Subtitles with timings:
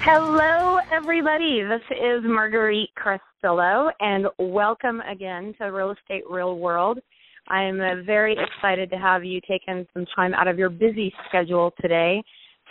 [0.00, 1.62] Hello, everybody.
[1.62, 7.00] This is Marguerite Crestillo, and welcome again to Real Estate Real World.
[7.48, 11.72] I'm uh, very excited to have you taken some time out of your busy schedule
[11.80, 12.22] today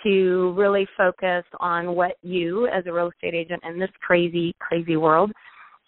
[0.03, 4.95] to really focus on what you, as a real estate agent in this crazy, crazy
[4.95, 5.32] world,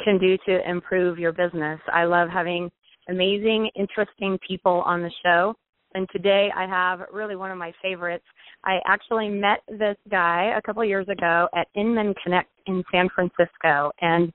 [0.03, 1.79] can do to improve your business.
[1.93, 2.71] I love having
[3.09, 5.53] amazing, interesting people on the show.
[5.93, 8.25] And today I have really one of my favorites.
[8.63, 13.91] I actually met this guy a couple years ago at Inman Connect in San Francisco,
[14.01, 14.31] and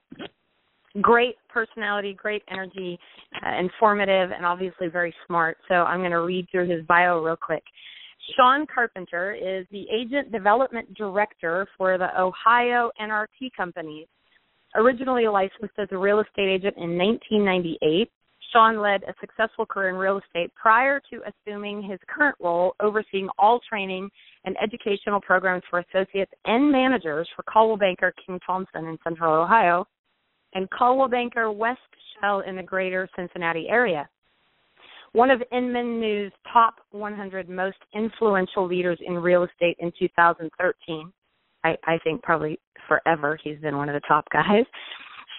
[1.00, 2.98] great personality, great energy,
[3.44, 5.56] uh, informative, and obviously very smart.
[5.68, 7.64] So I'm going to read through his bio real quick.
[8.36, 14.06] Sean Carpenter is the Agent Development Director for the Ohio NRT Companies.
[14.76, 18.10] Originally licensed as a real estate agent in 1998,
[18.52, 23.29] Sean led a successful career in real estate prior to assuming his current role overseeing
[23.38, 24.08] all training
[24.45, 29.86] and educational programs for associates and managers for Coldwell Banker King Thompson in Central Ohio
[30.55, 31.80] and Coldwell Banker West
[32.21, 34.09] Shell in the greater Cincinnati area.
[35.13, 41.13] One of Inman News' top 100 most influential leaders in real estate in 2013.
[41.63, 44.65] I, I think probably forever he's been one of the top guys.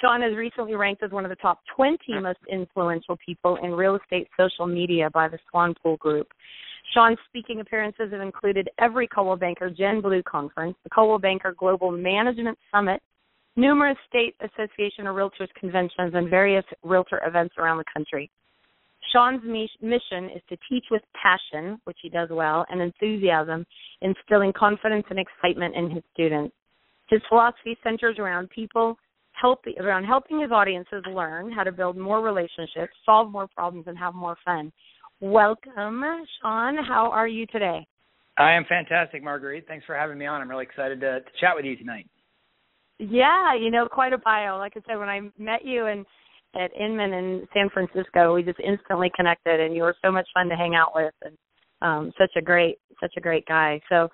[0.01, 3.95] Sean is recently ranked as one of the top 20 most influential people in real
[3.95, 6.27] estate social media by the Swanepoel Group.
[6.93, 11.91] Sean's speaking appearances have included every Coldwell Banker Gen Blue conference, the Coldwell Banker Global
[11.91, 13.01] Management Summit,
[13.55, 18.29] numerous state association of realtors conventions, and various realtor events around the country.
[19.11, 19.43] Sean's
[19.81, 23.65] mission is to teach with passion, which he does well, and enthusiasm,
[24.01, 26.53] instilling confidence and excitement in his students.
[27.07, 28.97] His philosophy centers around people,
[29.39, 33.97] help around helping his audiences learn how to build more relationships, solve more problems, and
[33.97, 34.71] have more fun.
[35.21, 36.03] Welcome,
[36.41, 36.77] Sean.
[36.83, 37.87] How are you today?
[38.37, 39.67] I am fantastic, Marguerite.
[39.67, 40.41] Thanks for having me on.
[40.41, 42.07] I'm really excited to, to chat with you tonight.
[42.99, 44.57] Yeah, you know, quite a bio.
[44.57, 46.05] Like I said, when I met you and
[46.55, 50.47] at Inman in San Francisco, we just instantly connected, and you were so much fun
[50.47, 51.35] to hang out with, and
[51.81, 53.81] um, such a great, such a great guy.
[53.89, 54.07] So,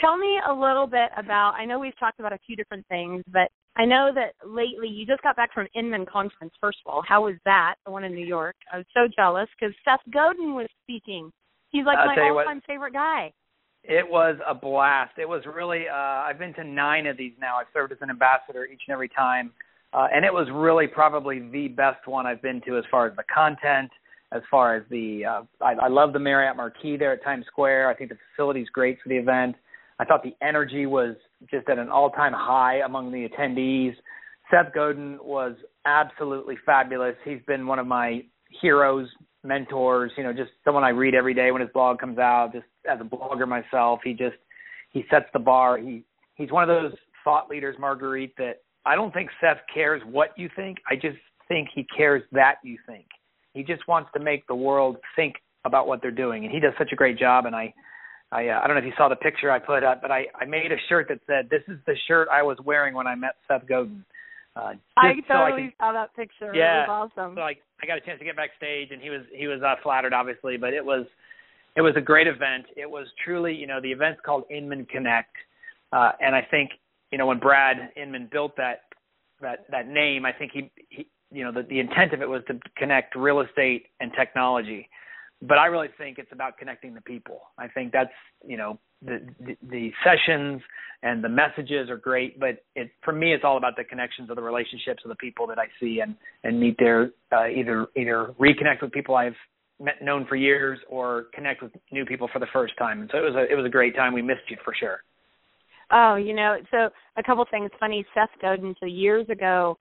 [0.00, 1.54] tell me a little bit about.
[1.58, 5.04] I know we've talked about a few different things, but I know that lately you
[5.04, 6.54] just got back from Inman conference.
[6.60, 7.74] First of all, how was that?
[7.84, 8.56] The one in New York.
[8.72, 11.30] I was so jealous because Seth Godin was speaking.
[11.70, 13.32] He's like I'll my all-time favorite guy.
[13.86, 15.12] It was a blast.
[15.18, 15.84] It was really.
[15.88, 17.56] uh I've been to nine of these now.
[17.56, 19.52] I've served as an ambassador each and every time,
[19.92, 23.14] uh, and it was really probably the best one I've been to as far as
[23.16, 23.90] the content,
[24.32, 25.24] as far as the.
[25.26, 27.90] Uh, I, I love the Marriott Marquis there at Times Square.
[27.90, 29.56] I think the facility's great for the event.
[29.98, 31.14] I thought the energy was
[31.50, 33.94] just at an all-time high among the attendees.
[34.50, 37.16] Seth Godin was absolutely fabulous.
[37.24, 38.24] He's been one of my
[38.60, 39.08] heroes,
[39.42, 40.10] mentors.
[40.16, 42.50] You know, just someone I read every day when his blog comes out.
[42.52, 44.36] Just as a blogger myself, he just
[44.90, 45.78] he sets the bar.
[45.78, 46.92] He he's one of those
[47.24, 50.78] thought leaders, Marguerite, that I don't think Seth cares what you think.
[50.88, 51.18] I just
[51.48, 53.06] think he cares that you think.
[53.52, 56.72] He just wants to make the world think about what they're doing, and he does
[56.78, 57.46] such a great job.
[57.46, 57.72] And I
[58.32, 60.26] I uh, I don't know if you saw the picture I put up, but I
[60.38, 63.14] I made a shirt that said, "This is the shirt I was wearing when I
[63.14, 64.04] met Seth Godin."
[64.56, 66.54] Uh, I totally so I could, saw that picture.
[66.54, 67.34] Yeah, it was awesome.
[67.34, 69.74] So I I got a chance to get backstage, and he was he was uh,
[69.82, 71.06] flattered, obviously, but it was
[71.76, 72.66] it was a great event.
[72.76, 75.34] It was truly, you know, the event's called Inman Connect,
[75.92, 76.70] uh, and I think
[77.10, 78.82] you know when Brad Inman built that
[79.40, 82.42] that that name, I think he, he you know the the intent of it was
[82.48, 84.88] to connect real estate and technology
[85.46, 87.42] but I really think it's about connecting the people.
[87.58, 88.12] I think that's
[88.46, 90.62] you know the, the the, sessions
[91.02, 94.36] and the messages are great, but it for me it's all about the connections of
[94.36, 96.14] the relationships of the people that I see and
[96.44, 99.36] and meet there uh, either either reconnect with people I've
[99.80, 103.00] met, known for years or connect with new people for the first time.
[103.00, 104.12] And so it was a it was a great time.
[104.12, 105.00] We missed you for sure.
[105.90, 108.04] Oh, you know, so a couple things funny.
[108.14, 109.76] Seth Godin, so years ago,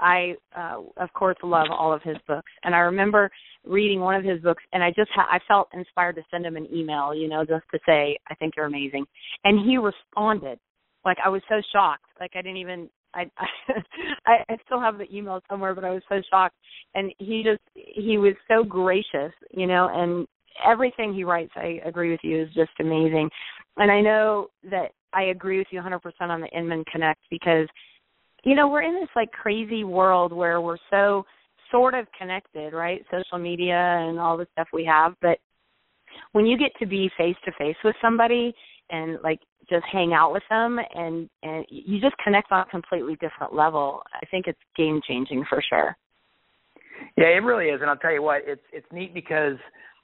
[0.00, 3.30] I uh, of course love all of his books, and I remember
[3.66, 6.56] reading one of his books, and I just ha- I felt inspired to send him
[6.56, 9.04] an email, you know, just to say I think you're amazing,
[9.44, 10.58] and he responded.
[11.04, 13.30] Like I was so shocked, like I didn't even I
[14.26, 16.56] I, I still have the email somewhere, but I was so shocked,
[16.94, 20.26] and he just he was so gracious, you know, and
[20.66, 23.30] everything he writes, I agree with you, is just amazing,
[23.76, 27.68] and I know that I agree with you 100% on the Inman Connect because
[28.44, 31.24] you know, we're in this like crazy world where we're so
[31.70, 33.04] sort of connected, right?
[33.10, 35.38] Social media and all the stuff we have, but
[36.32, 38.54] when you get to be face to face with somebody
[38.90, 43.14] and like just hang out with them and and you just connect on a completely
[43.14, 44.02] different level.
[44.14, 45.96] I think it's game changing for sure.
[47.16, 47.80] Yeah it really is.
[47.80, 49.56] And i'll tell you what it's it's neat because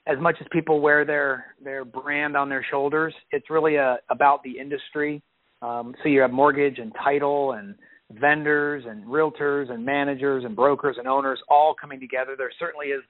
[0.07, 4.43] as much as people wear their their brand on their shoulders it's really a, about
[4.43, 5.21] the industry.
[5.61, 7.75] Um, so you have mortgage and title and
[8.19, 12.35] vendors and realtors and managers and brokers and owners all coming together.
[12.37, 13.01] There certainly is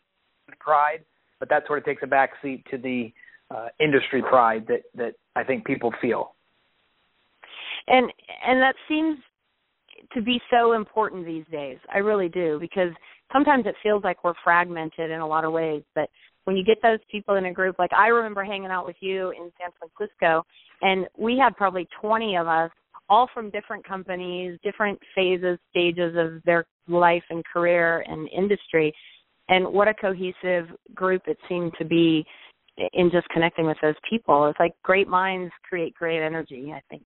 [0.59, 1.06] pride
[1.42, 3.12] but that sort of takes a back seat to the
[3.53, 6.36] uh, industry pride that that I think people feel.
[7.88, 8.12] And
[8.45, 9.18] and that seems
[10.13, 11.78] to be so important these days.
[11.94, 12.92] I really do because
[13.31, 16.10] sometimes it feels like we're fragmented in a lot of ways, but
[16.45, 19.30] when you get those people in a group like I remember hanging out with you
[19.31, 20.44] in San Francisco
[20.81, 22.72] and we had probably 20 of us
[23.10, 28.94] all from different companies, different phases, stages of their life and career and industry.
[29.50, 32.25] And what a cohesive group it seemed to be
[32.94, 34.48] in just connecting with those people.
[34.48, 37.04] It's like great minds create great energy, I think.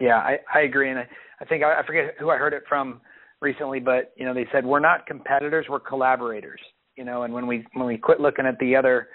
[0.00, 0.90] Yeah, I, I agree.
[0.90, 1.08] And I,
[1.40, 3.00] I think I, I forget who I heard it from
[3.40, 6.60] recently, but you know, they said we're not competitors, we're collaborators.
[6.96, 9.08] You know, and when we when we quit looking at the other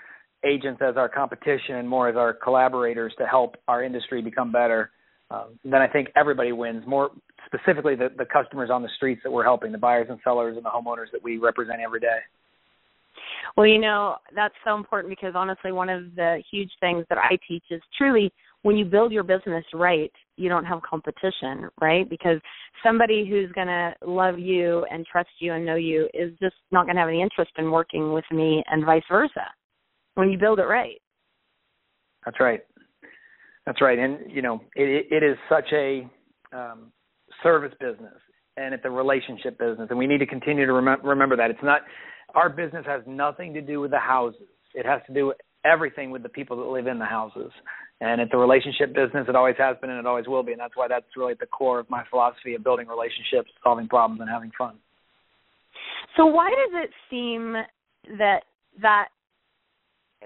[0.45, 4.91] agents as our competition and more as our collaborators to help our industry become better,
[5.29, 6.83] um, then I think everybody wins.
[6.87, 7.11] More
[7.45, 10.65] specifically, the, the customers on the streets that we're helping, the buyers and sellers and
[10.65, 12.19] the homeowners that we represent every day.
[13.57, 17.37] Well, you know, that's so important because honestly, one of the huge things that I
[17.47, 18.31] teach is truly
[18.63, 20.11] when you build your business right,
[20.41, 22.09] you don't have competition, right?
[22.09, 22.39] Because
[22.83, 26.85] somebody who's going to love you and trust you and know you is just not
[26.85, 29.45] going to have any interest in working with me and vice versa
[30.15, 31.01] when you build it right.
[32.25, 32.61] That's right.
[33.65, 33.97] That's right.
[33.97, 36.09] And, you know, it, it is such a
[36.53, 36.91] um,
[37.43, 38.17] service business
[38.57, 39.88] and it's a relationship business.
[39.89, 41.51] And we need to continue to rem- remember that.
[41.51, 41.81] It's not,
[42.35, 44.47] our business has nothing to do with the houses.
[44.73, 47.51] It has to do with everything with the people that live in the houses.
[47.99, 49.25] And it's a relationship business.
[49.29, 50.51] It always has been and it always will be.
[50.53, 53.87] And that's why that's really at the core of my philosophy of building relationships, solving
[53.87, 54.75] problems, and having fun.
[56.17, 57.53] So why does it seem
[58.17, 58.41] that
[58.81, 59.09] that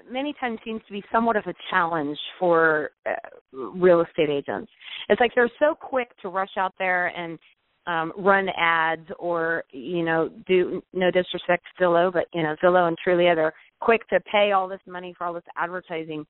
[0.10, 3.12] many times seems to be somewhat of a challenge for uh,
[3.52, 4.72] real estate agents?
[5.10, 7.38] It's like they're so quick to rush out there and
[7.88, 12.88] um, run ads or you know do no disrespect to Zillow, but you know Zillow
[12.88, 16.26] and Trulia they're quick to pay all this money for all this advertising.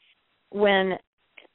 [0.51, 0.93] When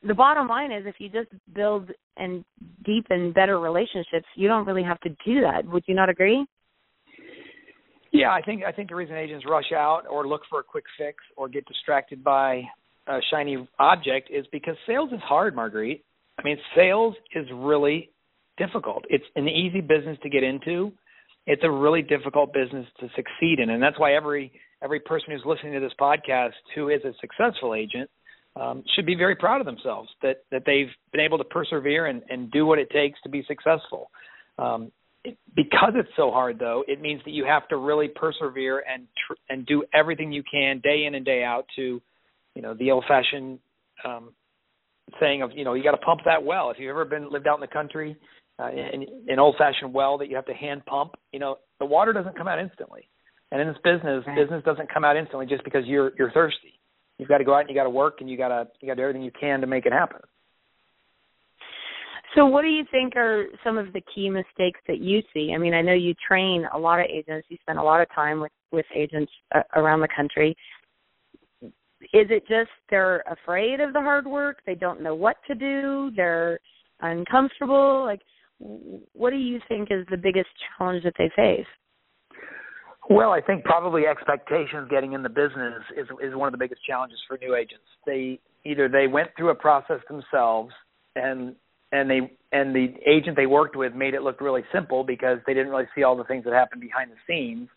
[0.07, 2.45] the bottom line is, if you just build and
[2.85, 5.65] deepen better relationships, you don't really have to do that.
[5.67, 6.47] Would you not agree?
[8.13, 10.85] Yeah, I think I think the reason agents rush out or look for a quick
[10.99, 12.63] fix or get distracted by
[13.07, 16.05] a shiny object is because sales is hard, Marguerite.
[16.39, 18.11] I mean, sales is really
[18.57, 19.05] difficult.
[19.09, 20.93] It's an easy business to get into.
[21.47, 24.53] It's a really difficult business to succeed in, and that's why every
[24.83, 28.09] every person who's listening to this podcast who is a successful agent
[28.57, 32.23] um, should be very proud of themselves that that they've been able to persevere and,
[32.29, 34.11] and do what it takes to be successful.
[34.59, 34.93] Um,
[35.25, 39.07] it, because it's so hard, though, it means that you have to really persevere and
[39.27, 42.01] tr- and do everything you can day in and day out to,
[42.55, 43.59] you know, the old-fashioned
[44.05, 44.31] um,
[45.19, 46.71] saying of you know you got to pump that well.
[46.71, 48.17] If you've ever been lived out in the country,
[48.61, 52.13] uh, in an old-fashioned well that you have to hand pump, you know, the water
[52.13, 53.09] doesn't come out instantly.
[53.53, 54.37] And in this business, right.
[54.37, 56.79] business doesn't come out instantly just because you're you're thirsty.
[57.19, 58.89] You've got to go out and you got to work and you got to you
[58.89, 60.21] got to do everything you can to make it happen.
[62.37, 65.53] So, what do you think are some of the key mistakes that you see?
[65.55, 67.49] I mean, I know you train a lot of agents.
[67.51, 70.57] You spend a lot of time with with agents uh, around the country.
[71.63, 74.59] Is it just they're afraid of the hard work?
[74.65, 76.13] They don't know what to do.
[76.15, 76.61] They're
[77.01, 78.05] uncomfortable.
[78.05, 78.21] Like,
[78.61, 81.67] what do you think is the biggest challenge that they face?
[83.09, 86.85] Well, I think probably expectations getting in the business is is one of the biggest
[86.87, 87.85] challenges for new agents.
[88.07, 90.73] They either they went through a process themselves
[91.17, 91.57] and
[91.93, 95.55] and they and the agent they worked with made it look really simple because they
[95.55, 97.69] didn't really see all the things that happened behind the scenes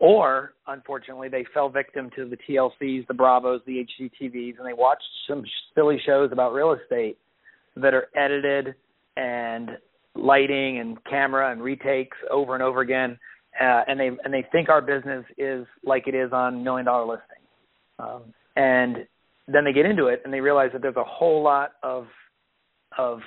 [0.00, 5.04] or unfortunately they fell victim to the TLCs, the Bravos, the HGTVs and they watched
[5.28, 7.18] some silly shows about real estate
[7.76, 8.74] that are edited
[9.16, 9.70] and
[10.14, 13.18] lighting and camera and retakes over and over again,
[13.60, 17.06] uh, and they and they think our business is like it is on million dollar
[17.06, 17.44] listing,
[17.98, 18.22] um,
[18.56, 19.06] and
[19.46, 22.06] then they get into it and they realize that there's a whole lot of
[22.96, 23.20] of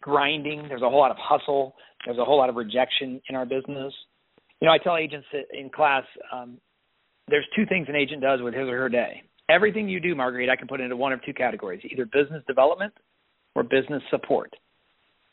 [0.00, 3.46] grinding, there's a whole lot of hustle, there's a whole lot of rejection in our
[3.46, 3.92] business.
[4.60, 6.58] You know, I tell agents in class, um,
[7.28, 9.22] there's two things an agent does with his or her day.
[9.48, 12.92] Everything you do, Marguerite, I can put into one of two categories: either business development
[13.54, 14.54] or business support.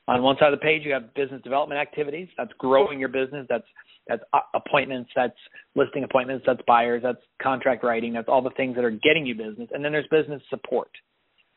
[0.07, 2.27] On one side of the page, you have business development activities.
[2.37, 3.47] That's growing your business.
[3.49, 3.65] That's
[4.07, 5.33] That's appointments, that's
[5.75, 9.33] listing appointments, that's buyers, that's contract writing, that's all the things that are getting you
[9.33, 9.67] business.
[9.73, 10.91] And then there's business support.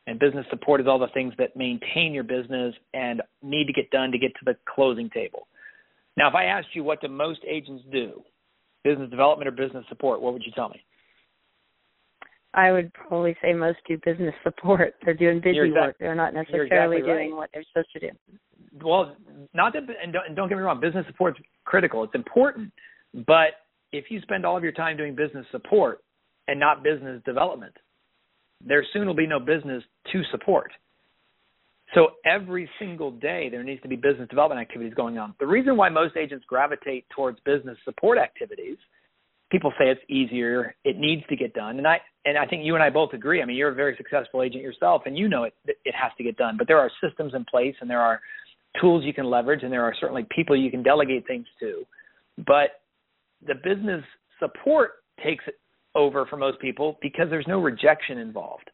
[0.07, 3.91] And business support is all the things that maintain your business and need to get
[3.91, 5.47] done to get to the closing table.
[6.17, 8.23] Now, if I asked you what do most agents do,
[8.83, 10.81] business development or business support, what would you tell me?
[12.53, 14.95] I would probably say most do business support.
[15.05, 15.95] They're doing busy exactly, work.
[15.99, 17.37] They're not necessarily exactly doing right.
[17.37, 18.09] what they're supposed to do.
[18.83, 19.15] Well,
[19.53, 22.03] not that, and don't, and don't get me wrong, business support is critical.
[22.03, 22.71] It's important,
[23.27, 26.01] but if you spend all of your time doing business support
[26.47, 27.73] and not business development,
[28.65, 30.71] there soon will be no business to support.
[31.95, 35.33] So every single day there needs to be business development activities going on.
[35.39, 38.77] The reason why most agents gravitate towards business support activities,
[39.51, 42.75] people say it's easier, it needs to get done, and I and I think you
[42.75, 43.41] and I both agree.
[43.41, 46.23] I mean, you're a very successful agent yourself, and you know it it has to
[46.23, 46.55] get done.
[46.57, 48.19] But there are systems in place, and there are
[48.79, 51.83] tools you can leverage, and there are certainly people you can delegate things to.
[52.37, 52.81] But
[53.45, 54.03] the business
[54.39, 54.91] support
[55.23, 55.43] takes
[55.95, 58.69] over for most people because there's no rejection involved.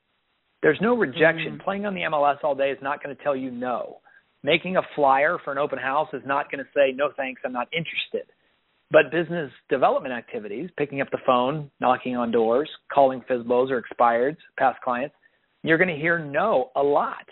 [0.62, 1.54] There's no rejection.
[1.54, 1.64] Mm-hmm.
[1.64, 4.00] Playing on the MLS all day is not going to tell you no.
[4.44, 7.54] Making a flyer for an open house is not going to say no thanks, I'm
[7.54, 8.32] not interested.
[8.92, 14.38] But business development activities, picking up the phone, knocking on doors, calling FSBOs or expireds,
[14.58, 15.16] past clients,
[15.64, 17.26] you're going to hear no a lot.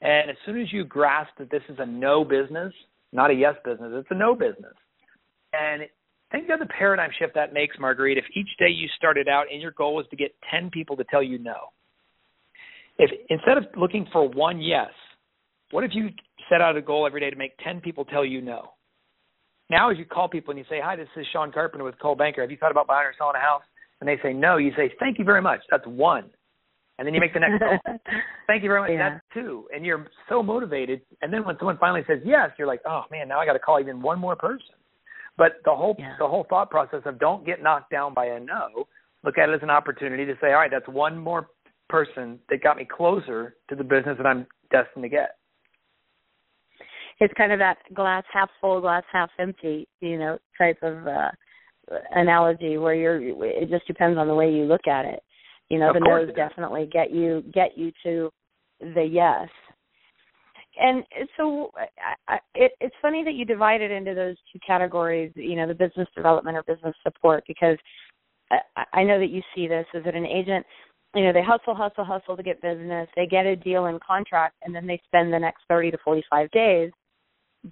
[0.00, 2.72] And as soon as you grasp that this is a no business,
[3.12, 4.74] not a yes business, it's a no business.
[5.52, 5.82] And
[6.30, 8.18] think of the paradigm shift that makes, Marguerite.
[8.18, 11.04] If each day you started out and your goal was to get 10 people to
[11.04, 11.72] tell you no,
[12.98, 14.90] if instead of looking for one yes,
[15.70, 16.10] what if you
[16.50, 18.72] set out a goal every day to make 10 people tell you no?
[19.70, 22.26] Now, as you call people and you say, Hi, this is Sean Carpenter with Coldwell
[22.26, 22.40] Banker.
[22.40, 23.62] Have you thought about buying or selling a house?
[24.00, 25.60] And they say no, you say, Thank you very much.
[25.70, 26.24] That's one.
[26.98, 27.78] And then you make the next call.
[28.48, 28.90] Thank you very much.
[28.90, 29.10] Yeah.
[29.10, 29.66] That's two.
[29.74, 31.00] And you're so motivated.
[31.22, 33.58] And then when someone finally says yes, you're like, Oh man, now I got to
[33.58, 34.74] call even one more person.
[35.36, 36.14] But the whole Yeah.
[36.18, 38.86] the whole thought process of don't get knocked down by a no.
[39.24, 41.48] Look at it as an opportunity to say, all right, that's one more
[41.88, 45.36] person that got me closer to the business that I'm destined to get.
[47.20, 51.30] It's kind of that glass half full, glass half empty, you know, type of uh
[52.12, 55.22] analogy where you're it just depends on the way you look at it.
[55.68, 58.30] You know, Of the no's definitely get you get you to
[58.80, 59.48] the yes.
[60.80, 61.02] And
[61.36, 65.56] so I, I, it, it's funny that you divide it into those two categories, you
[65.56, 67.76] know, the business development or business support, because
[68.50, 70.64] I, I know that you see this as that an agent,
[71.16, 74.54] you know, they hustle, hustle, hustle to get business, they get a deal in contract,
[74.62, 76.92] and then they spend the next 30 to 45 days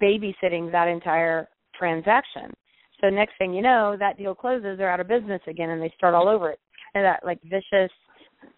[0.01, 2.53] babysitting that entire transaction.
[3.01, 5.93] So next thing you know, that deal closes, they're out of business again, and they
[5.95, 6.51] start all over.
[6.51, 6.61] It's
[6.95, 7.91] that like vicious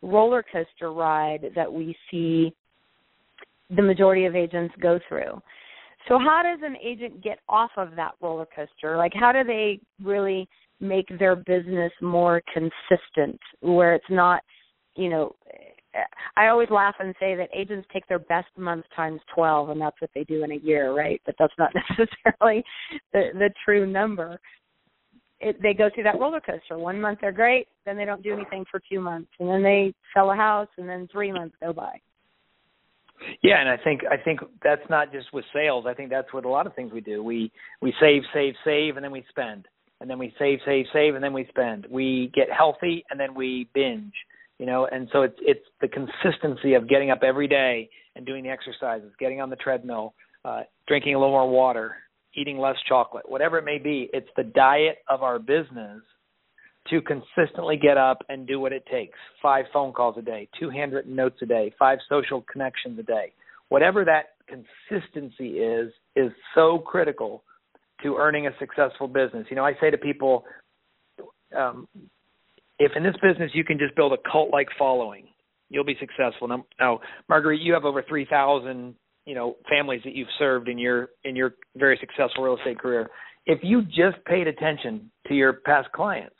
[0.01, 2.53] roller coaster ride that we see
[3.75, 5.41] the majority of agents go through.
[6.08, 8.98] So how does an agent get off of that roller coaster?
[8.98, 10.48] Like how do they really
[10.79, 14.41] make their business more consistent where it's not,
[14.96, 15.36] you know,
[16.36, 20.00] I always laugh and say that agents take their best month times 12 and that's
[20.00, 21.22] what they do in a year, right?
[21.25, 22.63] But that's not necessarily
[23.13, 24.39] the the true number.
[25.41, 26.77] It, they go through that roller coaster.
[26.77, 29.93] One month they're great, then they don't do anything for 2 months, and then they
[30.13, 32.00] sell a house and then 3 months go by.
[33.41, 35.86] Yeah, and I think I think that's not just with sales.
[35.88, 37.24] I think that's with a lot of things we do.
[37.24, 39.67] We we save, save, save, and then we spend,
[40.00, 41.88] and then we save, save, save, and then we spend.
[41.89, 44.13] We get healthy, and then we binge.
[44.60, 48.44] You know, and so it's it's the consistency of getting up every day and doing
[48.44, 50.13] the exercises, getting on the treadmill,
[50.44, 51.96] uh, drinking a little more water,
[52.36, 54.10] eating less chocolate, whatever it may be.
[54.12, 56.01] It's the diet of our business
[56.89, 60.70] to consistently get up and do what it takes five phone calls a day, two
[60.70, 63.32] handwritten notes a day, five social connections a day.
[63.70, 67.44] Whatever that consistency is, is so critical
[68.04, 69.46] to earning a successful business.
[69.50, 70.46] You know, I say to people,
[71.56, 71.88] um,
[72.80, 75.28] if in this business you can just build a cult like following,
[75.70, 76.48] you'll be successful.
[76.48, 78.96] Now, now, Marguerite, you have over 3,000
[79.30, 83.10] you know families that you've served in your in your very successful real estate career.
[83.46, 86.36] If you just paid attention to your past clients,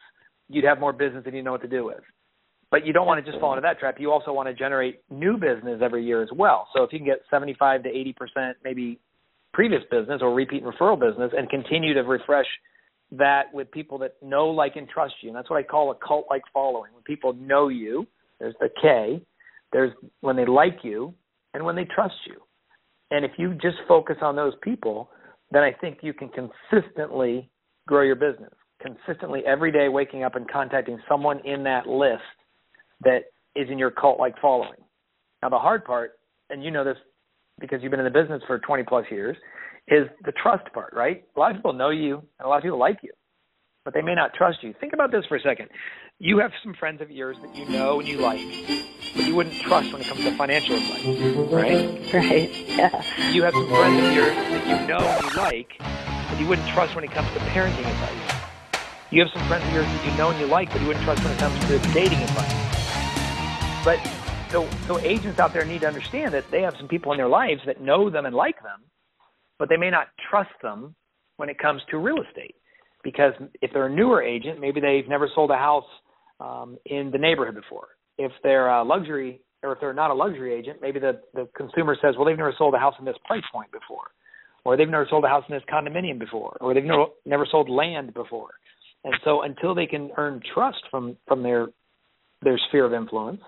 [0.48, 2.02] you'd have more business than you know what to do with.
[2.72, 3.98] But you don't want to just fall into that trap.
[4.00, 6.68] You also want to generate new business every year as well.
[6.76, 9.00] So if you can get 75 to 80 percent, maybe
[9.54, 12.48] previous business or repeat referral business, and continue to refresh
[13.12, 15.30] that with people that know, like, and trust you.
[15.30, 16.94] And that's what I call a cult-like following.
[16.94, 18.08] When people know you,
[18.40, 19.22] there's the K.
[19.72, 21.14] There's when they like you,
[21.54, 22.36] and when they trust you.
[23.12, 25.10] And if you just focus on those people,
[25.52, 27.50] then I think you can consistently
[27.88, 28.54] grow your business.
[28.82, 32.22] Consistently every day waking up and contacting someone in that list
[33.04, 33.24] that
[33.56, 34.80] is in your cult like following.
[35.42, 36.12] Now the hard part,
[36.50, 36.98] and you know this
[37.60, 39.36] because you've been in the business for 20 plus years,
[39.90, 41.24] is the trust part, right?
[41.36, 43.12] A lot of people know you and a lot of people like you,
[43.86, 44.74] but they may not trust you.
[44.80, 45.70] Think about this for a second.
[46.20, 48.40] You have some friends of yours that you know and you like,
[49.16, 51.06] but you wouldn't trust when it comes to financial advice,
[51.52, 52.14] right?
[52.14, 52.50] Right.
[52.68, 53.32] Yeah.
[53.32, 55.70] You have some friends of yours that you know and you like,
[56.30, 58.36] but you wouldn't trust when it comes to parenting advice.
[59.12, 61.04] You have some friends of yours that you know and you like, but you wouldn't
[61.06, 63.84] trust when it comes to dating advice.
[63.84, 64.00] But
[64.52, 67.30] so so agents out there need to understand that they have some people in their
[67.30, 68.82] lives that know them and like them,
[69.60, 70.96] but they may not trust them
[71.38, 72.56] when it comes to real estate.
[73.04, 75.86] Because if they're a newer agent, maybe they've never sold a house
[76.40, 77.90] um, in the neighborhood before.
[78.18, 81.96] If they're a luxury, or if they're not a luxury agent, maybe the, the consumer
[82.02, 84.08] says, well, they've never sold a house in this price point before,
[84.66, 87.70] or they've never sold a house in this condominium before, or they've never, never sold
[87.70, 88.50] land before.
[89.06, 91.68] And so until they can earn trust from, from their,
[92.42, 93.40] their sphere of influence,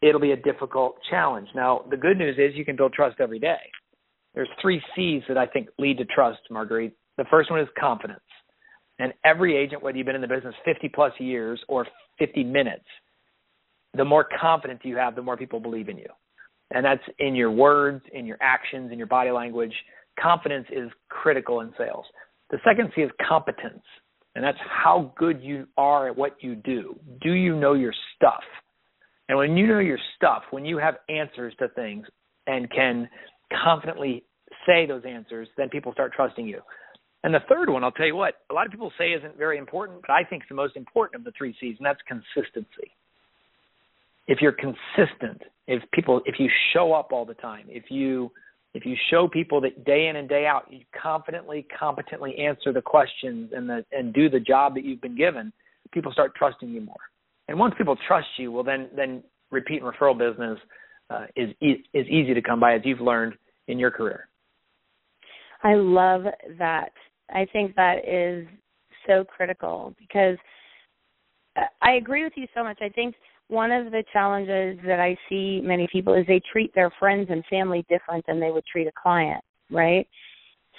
[0.00, 1.48] it'll be a difficult challenge.
[1.54, 3.58] Now, the good news is you can build trust every day
[4.34, 6.94] there's three C's that I think lead to trust, Marguerite.
[7.18, 8.20] The first one is confidence.
[8.98, 11.86] And every agent, whether you've been in the business 50 plus years or
[12.18, 12.84] 50 minutes,
[13.94, 16.06] the more confidence you have, the more people believe in you.
[16.70, 19.72] And that's in your words, in your actions, in your body language.
[20.20, 22.04] Confidence is critical in sales.
[22.50, 23.82] The second C is competence.
[24.34, 26.98] And that's how good you are at what you do.
[27.20, 28.44] Do you know your stuff?
[29.28, 32.06] And when you know your stuff, when you have answers to things
[32.46, 33.08] and can
[33.64, 34.24] confidently
[34.66, 36.60] say those answers, then people start trusting you.
[37.22, 39.58] And the third one, I'll tell you what, a lot of people say isn't very
[39.58, 42.90] important, but I think it's the most important of the three C's, and that's consistency.
[44.26, 48.30] If you're consistent, if people if you show up all the time, if you
[48.72, 52.80] if you show people that day in and day out you confidently, competently answer the
[52.80, 55.52] questions and the and do the job that you've been given,
[55.92, 56.96] people start trusting you more.
[57.48, 60.58] And once people trust you, well then then repeat and referral business
[61.10, 63.34] uh, is is easy to come by, as you've learned
[63.68, 64.28] in your career.
[65.62, 66.22] I love
[66.58, 66.92] that.
[67.30, 68.46] I think that is
[69.06, 70.38] so critical because
[71.56, 72.78] uh, I agree with you so much.
[72.80, 73.14] I think
[73.48, 77.44] one of the challenges that I see many people is they treat their friends and
[77.50, 80.06] family different than they would treat a client, right?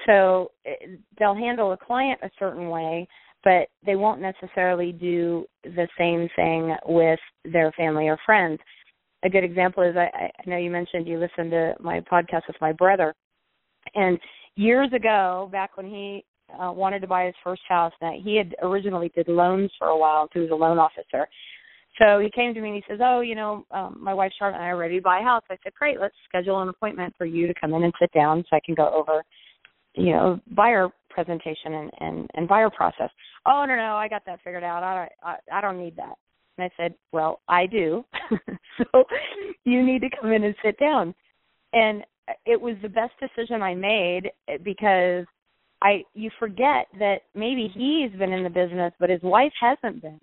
[0.05, 0.71] So uh,
[1.19, 3.08] they'll handle a client a certain way,
[3.43, 8.60] but they won't necessarily do the same thing with their family or friends
[9.23, 12.57] a good example is I, I know you mentioned you listened to my podcast with
[12.60, 13.13] my brother,
[13.95, 14.19] and
[14.55, 16.25] years ago, back when he
[16.60, 19.97] uh, wanted to buy his first house, that he had originally did loans for a
[19.97, 20.25] while.
[20.25, 21.27] So he was a loan officer.
[21.99, 24.55] So he came to me and he says, "Oh, you know, um, my wife Charlotte
[24.55, 27.13] and I are ready to buy a house." I said, "Great, let's schedule an appointment
[27.17, 29.23] for you to come in and sit down so I can go over,
[29.95, 33.10] you know, buyer presentation and and, and buyer process."
[33.45, 34.84] Oh no, no, I got that figured out.
[34.84, 36.15] I I, I don't need that.
[36.57, 38.03] And I said, Well, I do.
[38.77, 39.03] so
[39.65, 41.13] you need to come in and sit down.
[41.73, 42.03] And
[42.45, 45.25] it was the best decision I made eh, because
[45.81, 50.19] I you forget that maybe he's been in the business but his wife hasn't been.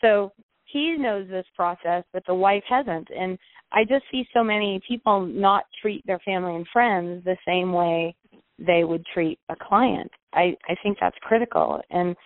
[0.00, 0.32] So
[0.64, 3.38] he knows this process but the wife hasn't and
[3.72, 8.16] I just see so many people not treat their family and friends the same way
[8.58, 10.10] they would treat a client.
[10.32, 12.16] I I think that's critical and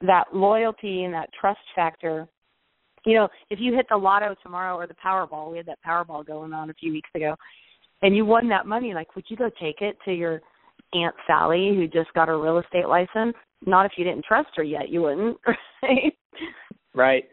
[0.00, 2.28] that loyalty and that trust factor
[3.08, 6.26] you know, if you hit the lotto tomorrow or the Powerball, we had that Powerball
[6.26, 7.34] going on a few weeks ago,
[8.02, 10.42] and you won that money, like, would you go take it to your
[10.92, 13.34] Aunt Sally who just got her real estate license?
[13.64, 15.38] Not if you didn't trust her yet, you wouldn't,
[15.82, 16.12] right?
[16.94, 17.24] Right.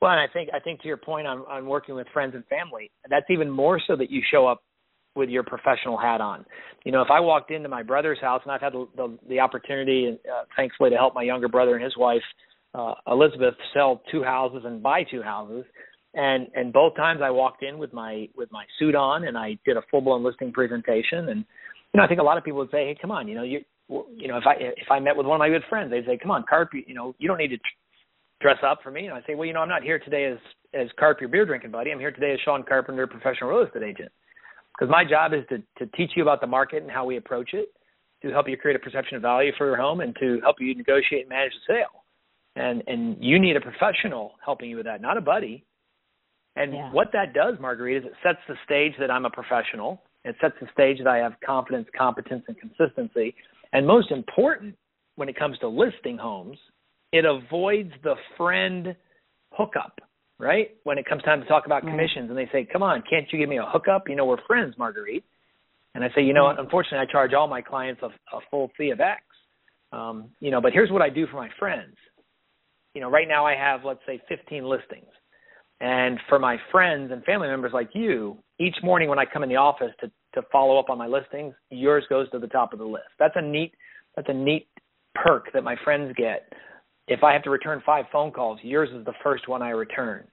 [0.00, 2.44] Well, and I think I think to your point on on working with friends and
[2.46, 4.62] family, that's even more so that you show up
[5.14, 6.46] with your professional hat on.
[6.84, 9.40] You know, if I walked into my brother's house and I've had the the, the
[9.40, 12.22] opportunity, uh, thankfully, to help my younger brother and his wife
[12.74, 15.64] uh, Elizabeth sell two houses and buy two houses.
[16.14, 19.56] And and both times I walked in with my with my suit on and I
[19.64, 21.28] did a full blown listing presentation.
[21.28, 21.44] And
[21.92, 23.44] you know I think a lot of people would say, hey, come on, you know
[23.44, 26.06] you you know if I if I met with one of my good friends, they'd
[26.06, 27.58] say, come on, Carp, you know you don't need to
[28.40, 29.06] dress up for me.
[29.06, 30.38] And I say, well, you know I'm not here today as
[30.74, 31.92] as Carp, your beer drinking buddy.
[31.92, 34.10] I'm here today as Sean Carpenter, professional real estate agent.
[34.76, 37.50] Because my job is to to teach you about the market and how we approach
[37.52, 37.68] it,
[38.22, 40.74] to help you create a perception of value for your home, and to help you
[40.74, 41.99] negotiate and manage the sale
[42.56, 45.64] and and you need a professional helping you with that, not a buddy.
[46.56, 46.92] And yeah.
[46.92, 50.02] what that does, Marguerite, is it sets the stage that I'm a professional.
[50.24, 53.34] It sets the stage that I have confidence, competence, and consistency.
[53.72, 54.74] And most important,
[55.14, 56.58] when it comes to listing homes,
[57.12, 58.94] it avoids the friend
[59.52, 60.00] hookup,
[60.38, 60.76] right?
[60.82, 63.38] When it comes time to talk about commissions, and they say, "Come on, can't you
[63.38, 65.24] give me a hookup?" You know, we're friends, Marguerite.
[65.94, 66.60] And I say, you know what?
[66.60, 69.22] Unfortunately, I charge all my clients a, a full fee of X.
[69.92, 71.96] Um, you know, but here's what I do for my friends
[72.94, 75.06] you know, right now I have let's say 15 listings.
[75.80, 79.48] And for my friends and family members like you, each morning when I come in
[79.48, 82.78] the office to to follow up on my listings, yours goes to the top of
[82.78, 83.08] the list.
[83.18, 83.72] That's a neat
[84.14, 84.68] that's a neat
[85.14, 86.52] perk that my friends get.
[87.08, 90.24] If I have to return five phone calls, yours is the first one I return.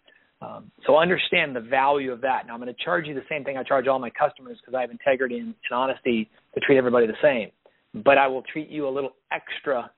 [0.41, 2.45] Um, so understand the value of that.
[2.45, 4.77] Now I'm going to charge you the same thing I charge all my customers because
[4.77, 7.49] I have integrity and, and honesty to treat everybody the same.
[8.03, 9.89] But I will treat you a little extra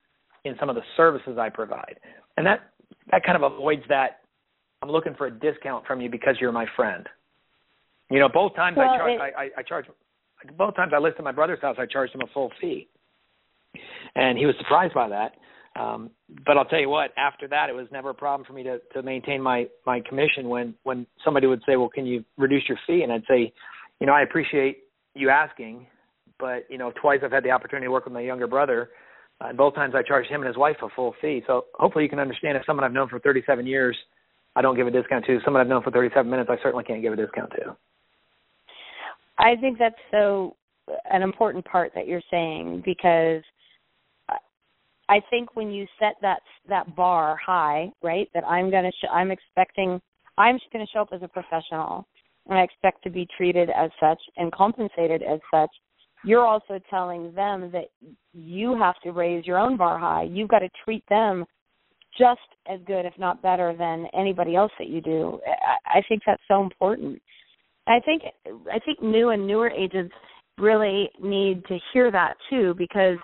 [0.45, 1.99] in some of the services I provide,
[2.39, 2.71] and that
[3.11, 4.21] that kind of avoids that.
[4.81, 7.05] I'm looking for a discount from you because you're my friend.
[8.09, 9.85] You know, both times well, I charge, it, I, I, I charge,
[10.57, 12.87] both times I listed my brother's house, I charged him a full fee,
[14.15, 15.33] and he was surprised by that.
[15.79, 16.11] Um,
[16.45, 18.79] but I'll tell you what, after that, it was never a problem for me to,
[18.93, 22.79] to maintain my, my commission when, when somebody would say, well, can you reduce your
[22.87, 23.01] fee?
[23.03, 23.51] And I'd say,
[23.99, 25.87] you know, I appreciate you asking,
[26.39, 28.91] but, you know, twice I've had the opportunity to work with my younger brother.
[29.55, 31.43] Both times I charged him and his wife a full fee.
[31.47, 33.97] So hopefully you can understand if someone I've known for 37 years,
[34.55, 35.39] I don't give a discount to.
[35.45, 37.75] Someone I've known for 37 minutes, I certainly can't give a discount to.
[39.37, 40.55] I think that's so
[41.11, 43.43] an important part that you're saying because–
[45.09, 49.09] I think when you set that that bar high, right, that I'm going to sh-
[49.11, 49.99] I'm expecting
[50.37, 52.07] I'm just going to show up as a professional
[52.47, 55.71] and I expect to be treated as such and compensated as such.
[56.23, 57.89] You're also telling them that
[58.33, 60.23] you have to raise your own bar high.
[60.23, 61.45] You've got to treat them
[62.17, 65.39] just as good, if not better, than anybody else that you do.
[65.47, 67.21] I, I think that's so important.
[67.87, 68.23] I think
[68.71, 70.13] I think new and newer agents
[70.57, 73.17] really need to hear that too because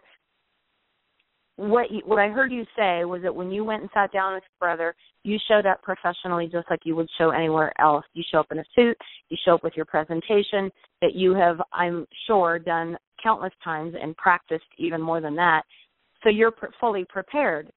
[1.57, 4.33] what you, what I heard you say was that when you went and sat down
[4.33, 8.05] with your brother, you showed up professionally just like you would show anywhere else.
[8.13, 8.97] You show up in a suit,
[9.29, 10.69] you show up with your presentation
[11.01, 15.63] that you have, I'm sure, done countless times and practiced even more than that.
[16.23, 17.71] So you're pre- fully prepared.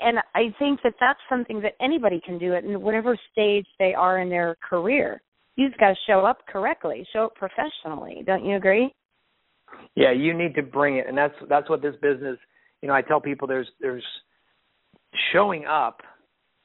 [0.00, 4.20] And I think that that's something that anybody can do at whatever stage they are
[4.20, 5.20] in their career.
[5.56, 8.22] You just got to show up correctly, show up professionally.
[8.26, 8.92] Don't you agree?
[9.94, 12.38] Yeah, you need to bring it, and that's that's what this business.
[12.82, 14.04] You know, I tell people there's there's
[15.32, 16.00] showing up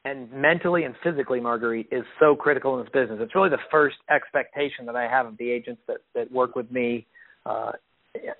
[0.05, 3.19] and mentally and physically, Marguerite, is so critical in this business.
[3.21, 6.71] It's really the first expectation that I have of the agents that that work with
[6.71, 7.05] me
[7.45, 7.73] uh,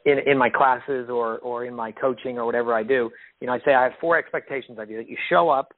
[0.05, 3.09] in in my classes or or in my coaching or whatever I do.
[3.41, 5.73] You know, I say I have four expectations of you: that you show up,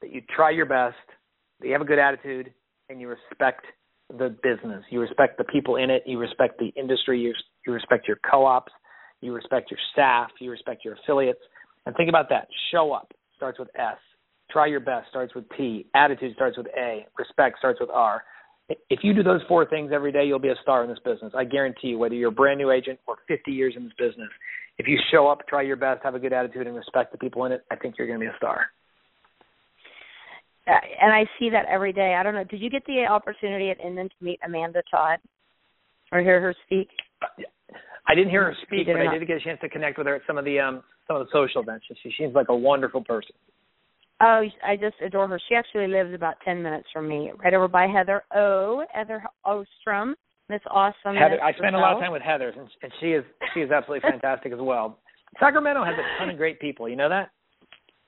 [0.00, 0.96] that you try your best,
[1.60, 2.52] that you have a good attitude,
[2.88, 3.64] and you respect
[4.10, 4.84] the business.
[4.90, 6.02] You respect the people in it.
[6.06, 7.20] You respect the industry.
[7.20, 7.34] You,
[7.66, 8.72] you respect your co-ops.
[9.20, 10.30] You respect your staff.
[10.40, 11.40] You respect your affiliates.
[11.86, 12.48] And think about that.
[12.70, 13.96] Show up starts with S.
[14.50, 15.86] Try your best starts with P.
[15.94, 17.06] Attitude starts with A.
[17.18, 18.22] Respect starts with R.
[18.88, 21.32] If you do those four things every day, you'll be a star in this business.
[21.36, 24.30] I guarantee you, whether you're a brand new agent or 50 years in this business,
[24.78, 27.44] if you show up, try your best, have a good attitude, and respect the people
[27.44, 28.66] in it, I think you're going to be a star.
[30.66, 32.14] Uh, and I see that every day.
[32.18, 32.44] I don't know.
[32.44, 35.18] Did you get the opportunity at Inman to meet Amanda Todd
[36.10, 36.88] or hear her speak?
[38.06, 40.16] I didn't hear her speak, but I did get a chance to connect with her
[40.16, 41.86] at some of the um some of the social events.
[42.02, 43.34] She seems like a wonderful person.
[44.20, 45.40] Oh, I just adore her.
[45.48, 48.84] She actually lives about ten minutes from me, right over by Heather O.
[48.92, 50.14] Heather Ostrom.
[50.50, 51.16] Miss Awesome.
[51.16, 53.24] Heather, I spend a lot of time with Heather, and, and she is
[53.54, 54.98] she is absolutely fantastic as well.
[55.40, 56.88] Sacramento has a ton of great people.
[56.88, 57.30] You know that?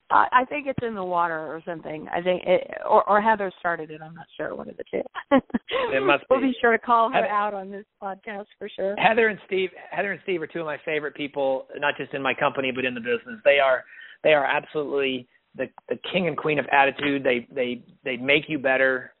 [0.09, 2.07] I, I think it's in the water or something.
[2.13, 4.01] I think, it, or, or Heather started it.
[4.01, 4.55] I'm not sure.
[4.55, 5.01] One of the two.
[5.31, 6.23] it must.
[6.29, 6.47] we'll be.
[6.47, 8.95] be sure to call her Heather, out on this podcast for sure.
[8.97, 9.69] Heather and Steve.
[9.91, 12.85] Heather and Steve are two of my favorite people, not just in my company but
[12.85, 13.39] in the business.
[13.43, 13.83] They are.
[14.23, 17.23] They are absolutely the the king and queen of attitude.
[17.23, 19.13] They they they make you better,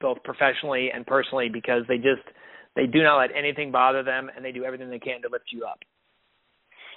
[0.00, 2.26] both professionally and personally, because they just
[2.74, 5.46] they do not let anything bother them, and they do everything they can to lift
[5.52, 5.78] you up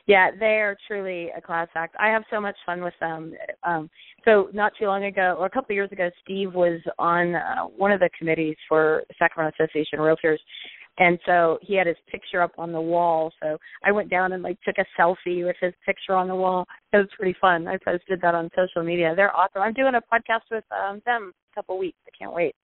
[0.08, 1.96] yeah, they are truly a class act.
[2.00, 3.34] I have so much fun with them.
[3.64, 3.90] Um,
[4.24, 7.64] so not too long ago, or a couple of years ago, Steve was on uh,
[7.64, 10.38] one of the committees for Sacramento Association of Realtors,
[10.98, 13.32] and so he had his picture up on the wall.
[13.42, 16.66] So I went down and like took a selfie with his picture on the wall.
[16.94, 17.68] It was pretty fun.
[17.68, 19.14] I posted that on social media.
[19.16, 19.62] They're awesome.
[19.62, 21.98] I'm doing a podcast with um, them a couple of weeks.
[22.08, 22.56] I can't wait.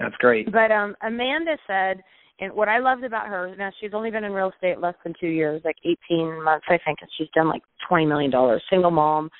[0.00, 0.50] That's great.
[0.50, 2.02] But um Amanda said
[2.40, 5.14] and what I loved about her, now she's only been in real estate less than
[5.20, 5.76] two years, like
[6.10, 9.30] 18 months, I think, and she's done like 20 million dollars, single mom.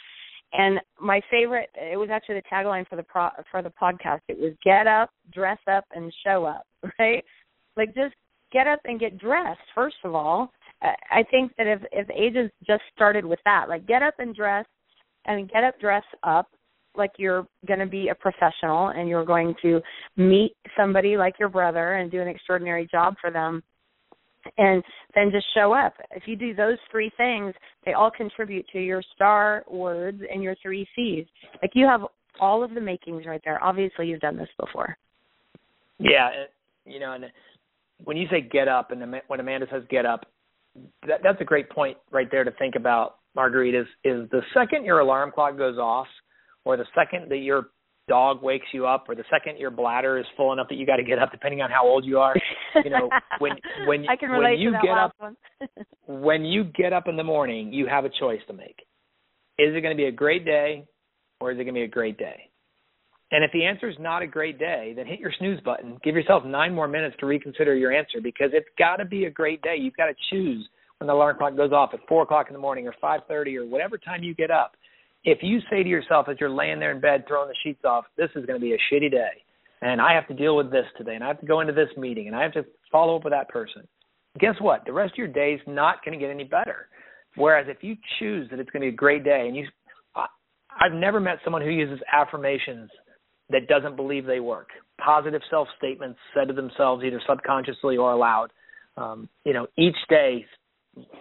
[0.52, 4.20] And my favorite, it was actually the tagline for the pro, for the podcast.
[4.28, 6.66] It was "Get up, dress up, and show up."
[6.98, 7.24] Right?
[7.76, 8.14] Like just
[8.52, 9.60] get up and get dressed.
[9.74, 10.50] First of all,
[10.82, 14.66] I think that if if agents just started with that, like get up and dress,
[15.26, 16.48] and get up, dress up,
[16.96, 19.80] like you're going to be a professional and you're going to
[20.16, 23.62] meet somebody like your brother and do an extraordinary job for them
[24.58, 24.82] and
[25.14, 25.94] then just show up.
[26.10, 30.54] If you do those three things, they all contribute to your star words and your
[30.62, 31.26] three C's.
[31.62, 32.02] Like you have
[32.40, 33.62] all of the makings right there.
[33.62, 34.96] Obviously, you've done this before.
[35.98, 36.30] Yeah,
[36.86, 37.26] you know, and
[38.04, 40.26] when you say get up, and when Amanda says get up,
[41.06, 43.74] that, that's a great point right there to think about, Marguerite.
[43.74, 46.06] Is is the second your alarm clock goes off,
[46.64, 47.68] or the second that your
[48.08, 50.96] dog wakes you up, or the second your bladder is full enough that you got
[50.96, 52.34] to get up, depending on how old you are.
[52.84, 53.52] You know, when
[53.86, 55.14] when I can when you get up,
[56.06, 58.78] when you get up in the morning, you have a choice to make.
[59.58, 60.86] Is it going to be a great day,
[61.40, 62.50] or is it going to be a great day?
[63.32, 65.98] And if the answer is not a great day, then hit your snooze button.
[66.02, 69.30] Give yourself nine more minutes to reconsider your answer because it's got to be a
[69.30, 69.76] great day.
[69.78, 70.68] You've got to choose
[70.98, 73.56] when the alarm clock goes off at four o'clock in the morning or five thirty
[73.56, 74.72] or whatever time you get up.
[75.24, 78.04] If you say to yourself as you're laying there in bed throwing the sheets off,
[78.16, 79.44] this is going to be a shitty day,
[79.82, 81.90] and I have to deal with this today, and I have to go into this
[81.96, 83.86] meeting, and I have to follow up with that person.
[84.38, 84.84] Guess what?
[84.86, 86.88] The rest of your day is not going to get any better.
[87.36, 89.66] Whereas if you choose that it's going to be a great day, and you,
[90.16, 92.90] I've never met someone who uses affirmations
[93.50, 94.68] that doesn't believe they work.
[95.04, 98.52] Positive self statements said to themselves either subconsciously or aloud.
[98.96, 100.44] Um, you know, each day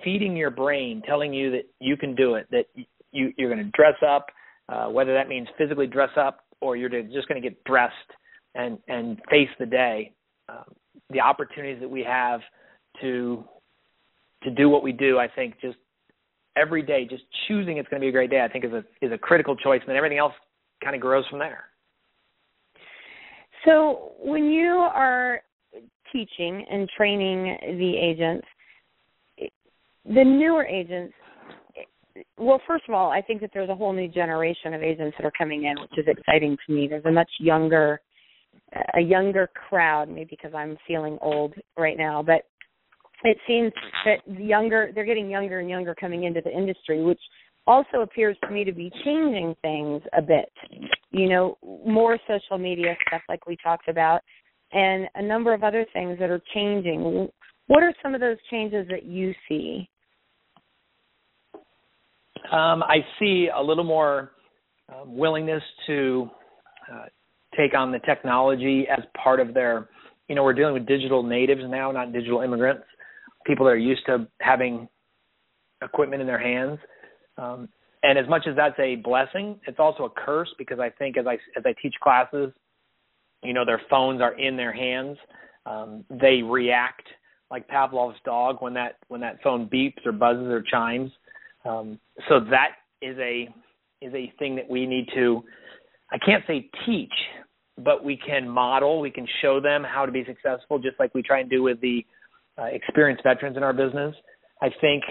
[0.03, 2.65] feeding your brain, telling you that you can do it, that
[3.12, 4.28] you, you're going to dress up,
[4.69, 7.93] uh, whether that means physically dress up or you're just going to get dressed
[8.56, 10.13] and and face the day.
[10.48, 10.76] Um,
[11.10, 12.41] the opportunities that we have
[13.02, 13.43] to
[14.43, 15.78] to do what we do, I think, just
[16.56, 18.84] every day, just choosing it's going to be a great day, I think is a
[19.02, 20.34] is a critical choice, and then everything else
[20.84, 21.65] kind of grows from there.
[23.65, 25.41] So when you are
[26.12, 28.48] teaching and training the agents,
[30.06, 31.13] the newer agents,
[32.38, 35.25] well, first of all, I think that there's a whole new generation of agents that
[35.25, 36.88] are coming in, which is exciting to me.
[36.88, 38.01] There's a much younger,
[38.95, 42.43] a younger crowd, maybe because I'm feeling old right now, but
[43.23, 43.71] it seems
[44.05, 47.19] that younger, they're getting younger and younger coming into the industry, which
[47.67, 50.51] also appears to me to be changing things a bit.
[51.12, 54.21] You know, more social media stuff like we talked about,
[54.71, 57.27] and a number of other things that are changing.
[57.67, 59.89] What are some of those changes that you see?
[62.52, 64.32] Um, I see a little more
[64.89, 66.30] uh, willingness to
[66.91, 67.06] uh,
[67.58, 69.89] take on the technology as part of their.
[70.28, 72.84] You know, we're dealing with digital natives now, not digital immigrants.
[73.45, 74.88] People that are used to having
[75.82, 76.78] equipment in their hands
[77.39, 77.69] um,
[78.04, 81.25] and as much as that's a blessing, it's also a curse because I think as
[81.28, 82.52] I as I teach classes,
[83.43, 85.17] you know, their phones are in their hands.
[85.65, 87.04] Um, they react
[87.52, 91.12] like Pavlov's dog when that when that phone beeps or buzzes or chimes.
[91.65, 92.69] Um, so that
[93.02, 93.50] is a
[94.02, 95.43] is a thing that we need to
[96.12, 97.13] I can't say teach,
[97.78, 101.22] but we can model, we can show them how to be successful just like we
[101.22, 102.06] try and do with the
[102.58, 104.15] uh, experienced veterans in our business.
[104.62, 105.04] I think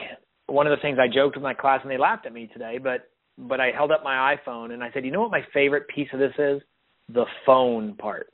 [0.46, 2.78] one of the things I joked with my class and they laughed at me today,
[2.82, 5.86] but but I held up my iPhone and I said, "You know what my favorite
[5.88, 6.60] piece of this is?
[7.08, 8.30] The phone part.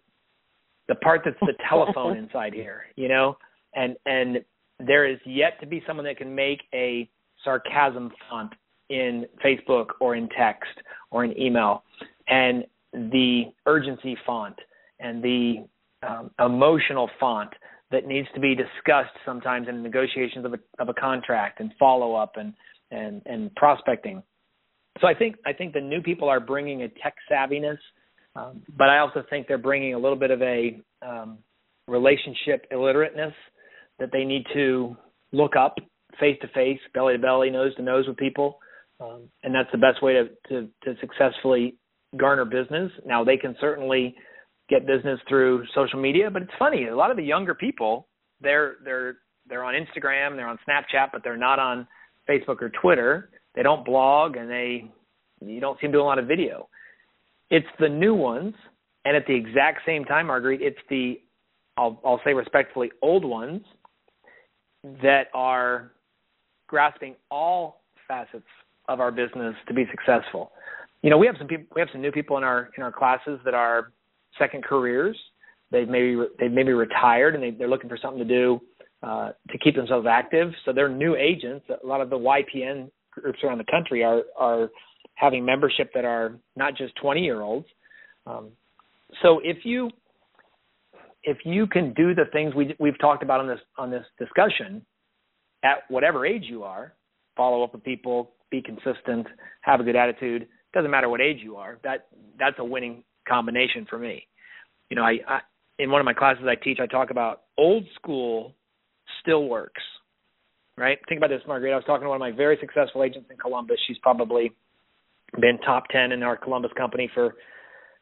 [0.88, 3.36] The part that's the telephone inside here, you know?
[3.74, 4.38] And and
[4.80, 7.08] there is yet to be someone that can make a
[7.44, 8.52] sarcasm font
[8.90, 10.72] in Facebook or in text
[11.10, 11.84] or in email
[12.28, 14.56] and the urgency font
[15.00, 15.66] and the
[16.06, 17.50] um, emotional font
[17.90, 22.14] that needs to be discussed sometimes in negotiations of a of a contract and follow
[22.14, 22.52] up and
[22.90, 24.22] and and prospecting.
[25.00, 27.78] So I think I think the new people are bringing a tech savviness,
[28.36, 31.38] um, but I also think they're bringing a little bit of a um,
[31.88, 33.34] relationship illiterateness
[33.98, 34.96] that they need to
[35.32, 35.76] look up
[36.18, 38.58] face to face, belly to belly, nose to nose with people,
[39.00, 41.76] um, and that's the best way to, to to successfully
[42.16, 42.90] garner business.
[43.04, 44.14] Now they can certainly
[44.68, 46.30] get business through social media.
[46.30, 48.08] But it's funny, a lot of the younger people,
[48.40, 49.16] they're they're
[49.48, 51.86] they're on Instagram, they're on Snapchat, but they're not on
[52.28, 53.30] Facebook or Twitter.
[53.54, 54.90] They don't blog, and they
[55.44, 56.68] you don't seem to do a lot of video.
[57.50, 58.54] It's the new ones,
[59.04, 61.20] and at the exact same time, Marguerite, it's the
[61.76, 63.62] I'll I'll say respectfully old ones
[65.02, 65.92] that are
[66.66, 68.46] grasping all facets
[68.88, 70.52] of our business to be successful.
[71.02, 72.92] You know, we have some people, we have some new people in our in our
[72.92, 73.92] classes that are
[74.38, 75.16] second careers.
[75.70, 78.60] They've maybe they've maybe retired and they, they're looking for something to do
[79.02, 80.52] uh, to keep themselves active.
[80.64, 81.66] So they're new agents.
[81.82, 84.70] A lot of the YPN groups around the country are are
[85.14, 87.66] having membership that are not just 20 year olds.
[88.26, 88.50] Um,
[89.22, 89.90] so if you
[91.22, 94.84] if you can do the things we we've talked about on this on this discussion
[95.64, 96.94] at whatever age you are,
[97.36, 99.26] follow up with people, be consistent,
[99.62, 100.46] have a good attitude.
[100.72, 101.78] Doesn't matter what age you are.
[101.82, 102.06] That
[102.38, 104.26] that's a winning combination for me.
[104.90, 105.40] You know, I, I
[105.78, 108.54] in one of my classes I teach, I talk about old school
[109.22, 109.82] still works.
[110.76, 110.98] Right?
[111.08, 111.72] Think about this, Margaret.
[111.72, 113.76] I was talking to one of my very successful agents in Columbus.
[113.86, 114.50] She's probably
[115.40, 117.34] been top ten in our Columbus company for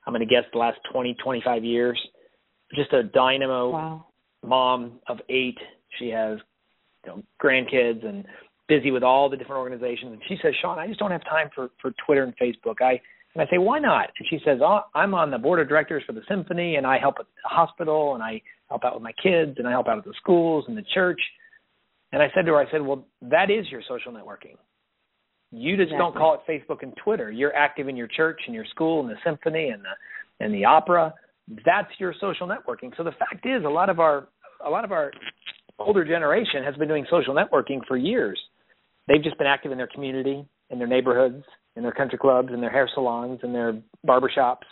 [0.06, 2.00] I'm going to guess the last 20, 25 years.
[2.74, 4.06] Just a dynamo wow.
[4.44, 5.58] mom of eight.
[5.98, 6.38] She has
[7.04, 8.24] you know, grandkids and
[8.68, 10.12] busy with all the different organizations.
[10.12, 12.80] And she says, Sean, I just don't have time for for Twitter and Facebook.
[12.80, 13.00] I
[13.34, 14.10] and I say, why not?
[14.18, 16.98] And she says, oh, I'm on the board of directors for the symphony, and I
[16.98, 19.98] help at the hospital, and I help out with my kids, and I help out
[19.98, 21.20] at the schools and the church.
[22.12, 24.56] And I said to her, I said, well, that is your social networking.
[25.50, 25.98] You just exactly.
[25.98, 27.30] don't call it Facebook and Twitter.
[27.30, 30.64] You're active in your church and your school and the symphony and the and the
[30.64, 31.14] opera.
[31.64, 32.96] That's your social networking.
[32.96, 34.28] So the fact is, a lot of our
[34.64, 35.12] a lot of our
[35.78, 38.40] older generation has been doing social networking for years.
[39.08, 41.44] They've just been active in their community, in their neighborhoods,
[41.76, 44.66] in their country clubs, in their hair salons, in their barbershops,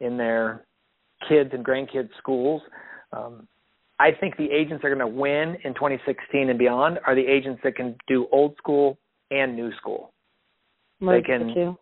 [0.00, 0.64] in their
[1.28, 2.62] kids and grandkids' schools.
[3.12, 3.48] Um,
[3.98, 7.26] I think the agents that are going to win in 2016 and beyond are the
[7.26, 8.98] agents that can do old school
[9.30, 10.12] and new school.
[11.00, 11.76] they can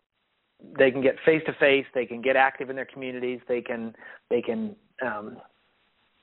[0.78, 1.84] they can get face to face.
[1.94, 3.40] They can get active in their communities.
[3.48, 3.94] They can
[4.30, 5.36] they can um,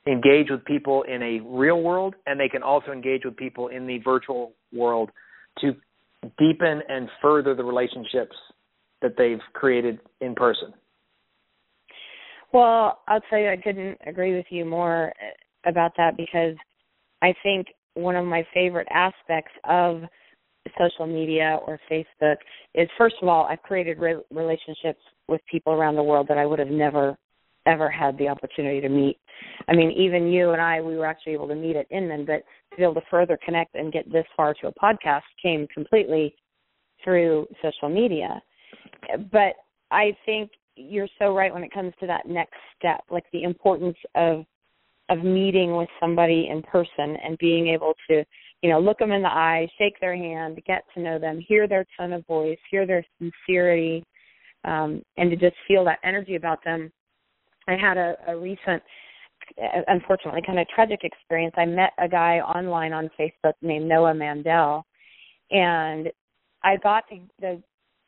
[0.07, 3.85] engage with people in a real world, and they can also engage with people in
[3.85, 5.09] the virtual world
[5.59, 5.73] to
[6.37, 8.35] deepen and further the relationships
[9.01, 10.73] that they've created in person.
[12.53, 15.13] Well, I'll tell you, I couldn't agree with you more
[15.65, 16.55] about that because
[17.21, 20.01] I think one of my favorite aspects of
[20.77, 22.35] social media or Facebook
[22.75, 26.45] is first of all, I've created re- relationships with people around the world that I
[26.45, 27.17] would have never
[27.65, 29.17] ever had the opportunity to meet.
[29.67, 32.43] I mean, even you and I, we were actually able to meet at Inman, but
[32.71, 36.35] to be able to further connect and get this far to a podcast came completely
[37.03, 38.41] through social media.
[39.31, 39.53] But
[39.91, 43.97] I think you're so right when it comes to that next step, like the importance
[44.15, 44.45] of
[45.09, 48.23] of meeting with somebody in person and being able to,
[48.61, 51.67] you know, look them in the eye, shake their hand, get to know them, hear
[51.67, 54.05] their tone of voice, hear their sincerity,
[54.63, 56.89] um, and to just feel that energy about them
[57.67, 58.81] I had a, a recent,
[59.87, 61.53] unfortunately, kind of tragic experience.
[61.57, 64.85] I met a guy online on Facebook named Noah Mandel,
[65.51, 66.09] and
[66.63, 67.61] I got the, the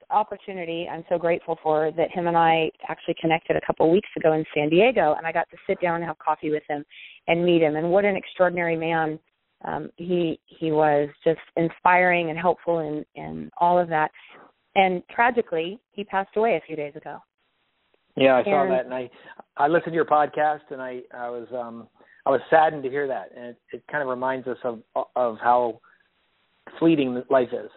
[0.10, 4.34] opportunity I'm so grateful for that him and I actually connected a couple weeks ago
[4.34, 6.84] in San Diego and I got to sit down and have coffee with him
[7.28, 7.76] and meet him.
[7.76, 9.20] And what an extraordinary man
[9.66, 14.12] um he he was just inspiring and helpful and and all of that.
[14.76, 17.20] And tragically he passed away a few days ago
[18.16, 19.10] yeah, I saw that, and I
[19.58, 21.88] I listened to your podcast, and I I was um
[22.26, 24.82] I was saddened to hear that, and it, it kind of reminds us of
[25.16, 25.80] of how
[26.80, 27.70] fleeting life is.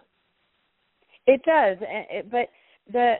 [1.25, 2.47] It does, it, but
[2.91, 3.15] the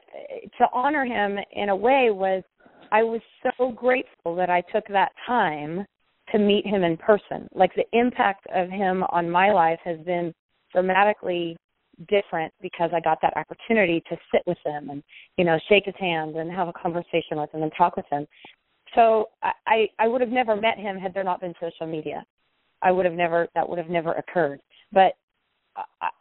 [0.57, 2.43] to honor him in a way was
[2.91, 3.21] I was
[3.57, 5.85] so grateful that I took that time
[6.31, 7.47] to meet him in person.
[7.53, 10.33] Like the impact of him on my life has been
[10.71, 11.57] dramatically
[12.07, 15.03] different because I got that opportunity to sit with him and
[15.37, 18.27] you know shake his hand and have a conversation with him and talk with him.
[18.95, 19.29] So
[19.65, 22.25] I I would have never met him had there not been social media.
[22.81, 24.59] I would have never that would have never occurred.
[24.91, 25.13] But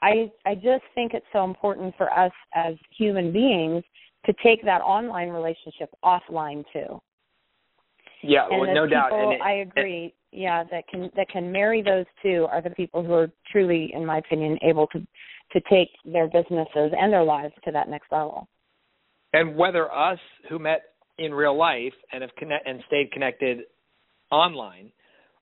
[0.03, 3.85] I I just think it's so important for us as human beings
[4.27, 7.01] to take that online relationship offline too.
[8.23, 9.13] Yeah, and well, no people, doubt.
[9.13, 10.07] And it, I agree.
[10.07, 13.91] It, yeah, that can that can marry those two are the people who are truly,
[13.95, 15.07] in my opinion, able to
[15.53, 18.49] to take their businesses and their lives to that next level.
[19.33, 20.83] And whether us who met
[21.19, 23.61] in real life and have connect and stayed connected
[24.31, 24.91] online,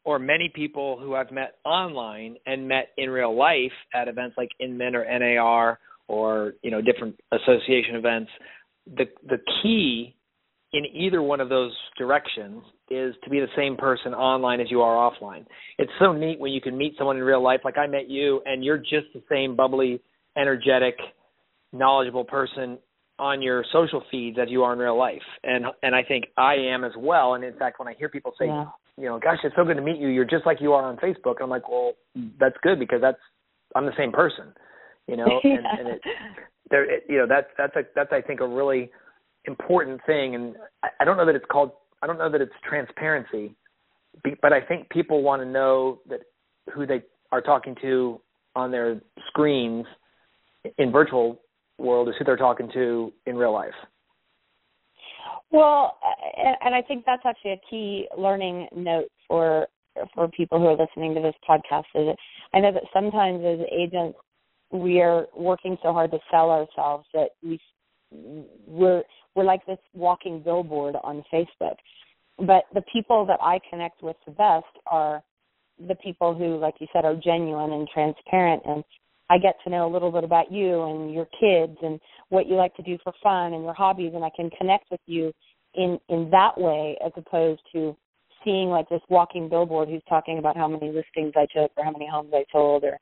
[0.04, 4.50] or many people who I've met online and met in real life at events like
[4.60, 8.30] Inman or NAR or you know different association events,
[8.86, 10.14] the the key
[10.74, 14.82] in either one of those directions is to be the same person online as you
[14.82, 15.46] are offline.
[15.78, 18.42] It's so neat when you can meet someone in real life, like I met you,
[18.44, 20.02] and you're just the same bubbly,
[20.36, 20.96] energetic,
[21.72, 22.78] knowledgeable person
[23.20, 25.22] on your social feeds as you are in real life.
[25.44, 27.34] And and I think I am as well.
[27.34, 28.66] And in fact, when I hear people say, yeah.
[28.98, 30.08] you know, gosh, it's so good to meet you.
[30.08, 31.36] You're just like you are on Facebook.
[31.40, 31.92] I'm like, well,
[32.40, 33.20] that's good because that's
[33.76, 34.52] I'm the same person.
[35.06, 35.50] You know, yeah.
[35.56, 36.00] and, and it,
[36.70, 38.90] there, it, you know, that's that's a that's I think a really
[39.46, 41.72] important thing, and I, I don't know that it's called.
[42.02, 43.54] I don't know that it's transparency,
[44.42, 46.20] but I think people want to know that
[46.72, 47.02] who they
[47.32, 48.20] are talking to
[48.54, 49.86] on their screens
[50.78, 51.40] in virtual
[51.78, 53.74] world is who they're talking to in real life.
[55.50, 55.98] Well,
[56.62, 59.68] and I think that's actually a key learning note for
[60.14, 61.84] for people who are listening to this podcast.
[61.94, 62.16] Is that
[62.52, 64.18] I know that sometimes as agents
[64.72, 67.60] we are working so hard to sell ourselves that we
[68.10, 69.02] we're
[69.34, 71.76] we're like this walking billboard on Facebook.
[72.38, 75.22] But the people that I connect with the best are
[75.78, 78.84] the people who, like you said, are genuine and transparent and
[79.30, 81.98] I get to know a little bit about you and your kids and
[82.28, 85.00] what you like to do for fun and your hobbies and I can connect with
[85.06, 85.32] you
[85.74, 87.96] in in that way as opposed to
[88.44, 91.90] seeing like this walking billboard who's talking about how many listings I took or how
[91.90, 92.98] many homes I sold or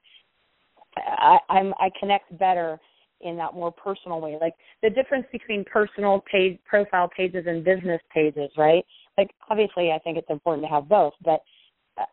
[0.97, 2.81] I I'm I connect better
[3.23, 4.37] in that more personal way.
[4.41, 8.85] Like the difference between personal page profile pages and business pages, right?
[9.16, 11.41] Like obviously I think it's important to have both, but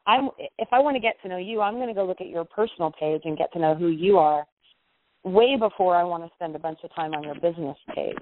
[0.08, 2.28] I'm if I want to get to know you, I'm going to go look at
[2.28, 4.46] your personal page and get to know who you are
[5.24, 8.16] way before I want to spend a bunch of time on your business page.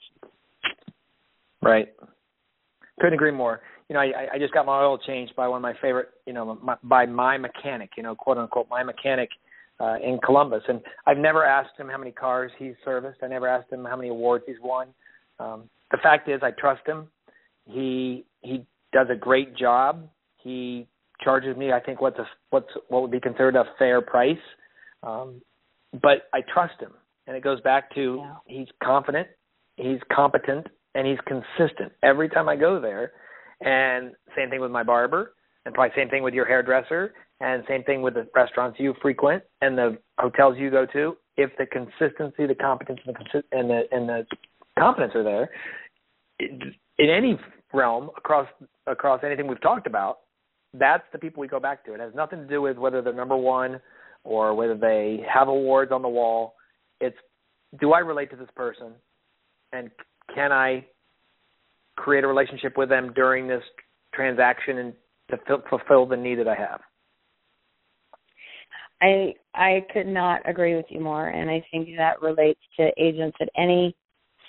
[1.62, 1.90] Right.
[3.00, 3.62] Couldn't agree more.
[3.90, 6.34] You know, I, I just got my oil changed by one of my favorite, you
[6.34, 9.30] know, my, by my mechanic, you know, quote unquote, my mechanic
[9.80, 10.64] uh, in Columbus.
[10.68, 13.20] And I've never asked him how many cars he's serviced.
[13.24, 14.88] I never asked him how many awards he's won.
[15.40, 17.08] Um, the fact is, I trust him.
[17.66, 20.08] He he does a great job.
[20.38, 20.88] He
[21.24, 24.38] charges me, I think, what's a what's what would be considered a fair price.
[25.04, 25.42] Um,
[25.94, 26.92] but I trust him,
[27.28, 28.36] and it goes back to yeah.
[28.46, 29.28] he's confident,
[29.76, 33.12] he's competent, and he's consistent every time I go there.
[33.62, 35.34] And same thing with my barber,
[35.68, 39.44] and probably same thing with your hairdresser, and same thing with the restaurants you frequent
[39.62, 41.18] and the hotels you go to.
[41.36, 44.26] If the consistency, the competence, and the and the and the
[44.80, 45.50] competence are there,
[46.40, 47.38] in any
[47.74, 48.48] realm across
[48.88, 50.20] across anything we've talked about,
[50.74, 51.94] that's the people we go back to.
[51.94, 53.82] It has nothing to do with whether they're number one
[54.24, 56.56] or whether they have awards on the wall.
[57.02, 57.18] It's
[57.82, 58.94] do I relate to this person,
[59.74, 59.92] and
[60.34, 60.86] can I
[61.98, 63.64] create a relationship with them during this
[64.14, 64.94] transaction and
[65.30, 65.38] to
[65.70, 66.82] fulfill the need that I have.
[69.02, 73.38] I I could not agree with you more, and I think that relates to agents
[73.40, 73.96] at any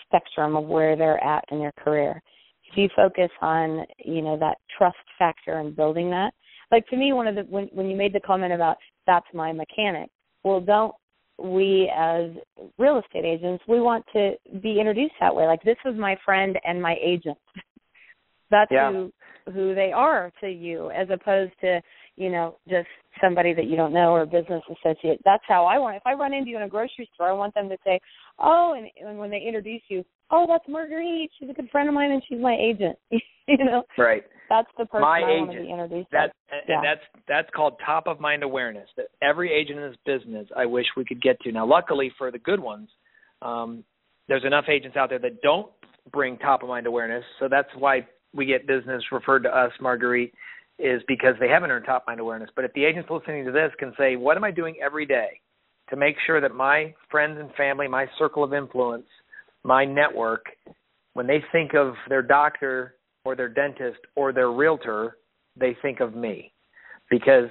[0.05, 2.23] spectrum of where they're at in their career.
[2.71, 6.33] If you focus on you know that trust factor and building that,
[6.71, 9.53] like to me, one of the when when you made the comment about that's my
[9.53, 10.09] mechanic,
[10.45, 10.95] well, don't
[11.39, 12.31] we as
[12.79, 16.59] real estate agents we want to be introduced that way like this is my friend
[16.65, 17.39] and my agent
[18.51, 18.91] that's yeah.
[18.91, 19.13] who
[19.53, 21.81] who they are to you as opposed to
[22.17, 22.89] you know just
[23.21, 26.13] somebody that you don't know or a business associate that's how i want if i
[26.13, 27.99] run into you in a grocery store i want them to say
[28.39, 31.95] oh and, and when they introduce you oh that's marguerite she's a good friend of
[31.95, 35.49] mine and she's my agent you know right that's the person My I agent.
[35.49, 36.33] want to be introduced That
[36.67, 36.73] to.
[36.73, 38.89] and that's that's called top of mind awareness.
[38.97, 41.53] That every agent in this business, I wish we could get to.
[41.53, 42.89] Now, luckily for the good ones,
[43.43, 43.85] um,
[44.27, 45.71] there's enough agents out there that don't
[46.13, 47.25] bring top of mind awareness.
[47.39, 50.33] So that's why we get business referred to us, Marguerite,
[50.79, 52.51] is because they haven't earned top mind awareness.
[52.55, 55.41] But if the agents listening to this can say, what am I doing every day
[55.91, 59.07] to make sure that my friends and family, my circle of influence,
[59.65, 60.47] my network,
[61.15, 65.17] when they think of their doctor or their dentist or their realtor,
[65.57, 66.53] they think of me.
[67.11, 67.49] Because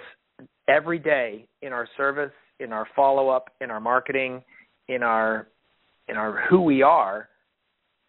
[0.69, 4.41] every day in our service, in our follow up, in our marketing,
[4.87, 5.47] in our
[6.07, 7.27] in our who we are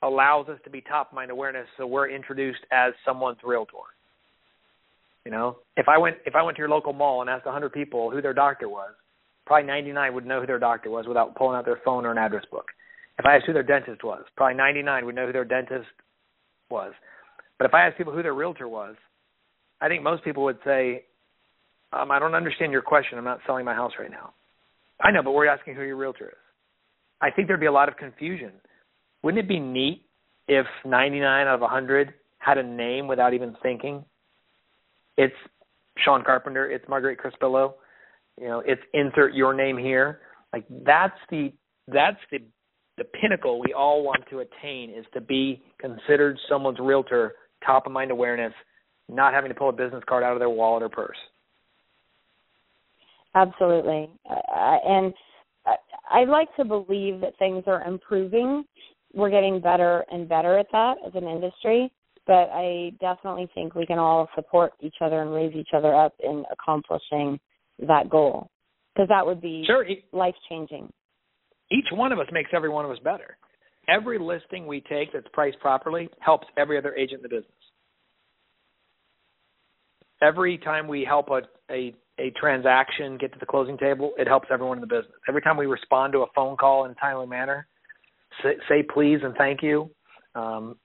[0.03, 3.77] allows us to be top mind awareness so we're introduced as someone's realtor.
[5.25, 7.73] You know, if I went if I went to your local mall and asked 100
[7.73, 8.93] people who their doctor was,
[9.47, 12.19] probably 99 would know who their doctor was without pulling out their phone or an
[12.19, 12.67] address book.
[13.19, 15.89] If I asked who their dentist was, probably 99 would know who their dentist
[16.71, 16.93] was.
[17.59, 18.95] But if I asked people who their realtor was,
[19.81, 21.05] I think most people would say,
[21.93, 23.19] um, I don't understand your question.
[23.19, 24.33] I'm not selling my house right now.
[25.01, 26.35] I know, but we're asking who your realtor is.
[27.21, 28.53] I think there'd be a lot of confusion.
[29.23, 30.05] Wouldn't it be neat
[30.47, 34.05] if 99 out of 100 had a name without even thinking?
[35.17, 35.35] It's
[36.05, 36.71] Sean Carpenter.
[36.71, 37.75] It's Marguerite Crispillo.
[38.41, 40.21] You know, it's insert your name here.
[40.53, 41.53] Like that's the
[41.89, 42.39] that's the
[42.97, 47.93] the pinnacle we all want to attain is to be considered someone's realtor top of
[47.93, 48.53] mind awareness,
[49.09, 51.17] not having to pull a business card out of their wallet or purse.
[53.35, 54.09] Absolutely.
[54.29, 55.15] Uh, and
[56.11, 58.65] I, like to believe that things are improving.
[59.15, 61.91] We're getting better and better at that as an industry,
[62.27, 66.15] but I definitely think we can all support each other and raise each other up
[66.23, 67.41] in accomplishing
[67.87, 68.51] that goal
[68.95, 69.87] because that would be sure.
[70.13, 70.93] life changing.
[71.71, 73.39] Each one of us makes every one of us better
[73.89, 77.53] every listing we take that's priced properly helps every other agent in the business.
[80.21, 81.43] Every time we help a,
[81.73, 85.15] a, a transaction get to the closing table, it helps everyone in the business.
[85.29, 87.67] Every time we respond to a phone call in a timely manner,
[88.43, 89.91] say, say please and thank you,
[90.35, 90.77] um,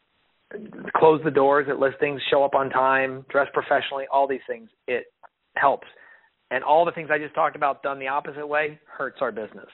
[0.95, 5.05] close the doors at listings, show up on time, dress professionally, all these things, it
[5.55, 5.87] helps.
[6.51, 9.67] And all the things I just talked about done the opposite way hurts our business.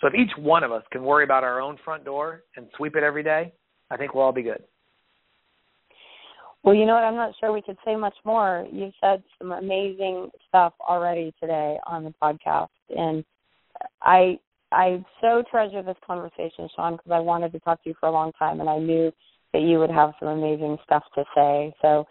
[0.00, 2.96] So if each one of us can worry about our own front door and sweep
[2.96, 3.52] it every day,
[3.90, 4.62] I think we'll all be good.
[6.62, 7.04] Well, you know what?
[7.04, 8.66] I'm not sure we could say much more.
[8.70, 13.24] You've said some amazing stuff already today on the podcast, and
[14.02, 14.38] I
[14.72, 18.12] I so treasure this conversation, Sean, because I wanted to talk to you for a
[18.12, 19.10] long time, and I knew
[19.52, 21.74] that you would have some amazing stuff to say.
[21.80, 22.04] So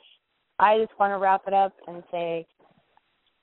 [0.59, 2.47] I just want to wrap it up and say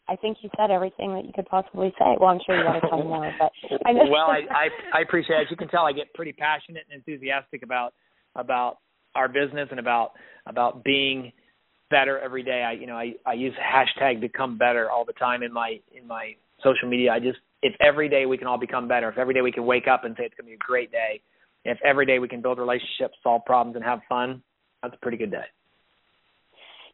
[0.08, 2.16] I think you said everything that you could possibly say.
[2.20, 3.52] Well, I'm sure you want to tell more, but
[3.86, 4.04] I know.
[4.10, 5.36] well, I, I I appreciate.
[5.36, 7.94] As you can tell, I get pretty passionate and enthusiastic about
[8.36, 8.78] about
[9.14, 10.12] our business and about
[10.46, 11.32] about being
[11.90, 12.62] better every day.
[12.62, 16.06] I you know I I use hashtag become better all the time in my in
[16.06, 17.12] my social media.
[17.12, 19.64] I just if every day we can all become better, if every day we can
[19.64, 21.22] wake up and say it's going to be a great day,
[21.64, 24.42] if every day we can build relationships, solve problems, and have fun,
[24.82, 25.46] that's a pretty good day.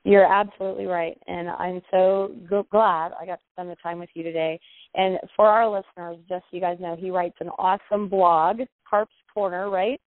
[0.04, 2.32] You're absolutely right, and I'm so
[2.70, 4.60] glad I got to spend the time with you today.
[4.94, 9.12] And for our listeners, just so you guys know, he writes an awesome blog, Carp's
[9.34, 10.00] Corner, right?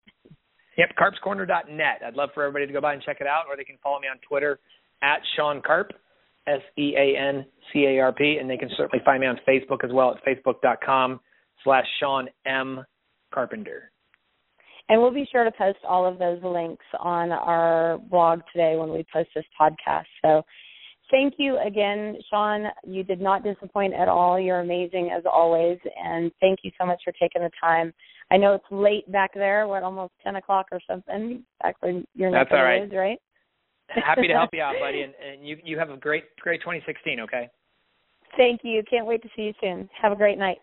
[0.78, 2.01] Yep, carpscorner.net.
[2.05, 3.99] I'd love for everybody to go by and check it out, or they can follow
[3.99, 4.59] me on Twitter
[5.01, 5.91] at Sean Carp,
[6.48, 9.39] S E A N C A R P, and they can certainly find me on
[9.48, 11.20] Facebook as well at facebook.com
[11.64, 12.84] slash Sean M.
[13.34, 13.92] Carpenter.
[14.89, 18.89] And we'll be sure to post all of those links on our blog today when
[18.89, 20.06] we post this podcast.
[20.22, 20.44] So
[21.10, 22.66] thank you again, Sean.
[22.84, 24.39] You did not disappoint at all.
[24.39, 25.78] You're amazing as always.
[26.04, 27.94] And thank you so much for taking the time.
[28.32, 32.32] I know it's late back there, what, almost 10 o'clock or something, back when you're
[32.32, 32.84] That's all right.
[32.84, 33.20] Is, right?
[33.96, 35.02] Happy to help you out, buddy.
[35.02, 37.50] And, and you, you have a great, great 2016, okay?
[38.38, 38.82] Thank you.
[38.89, 39.89] Can't wait to see you soon.
[40.02, 40.58] Have a great night.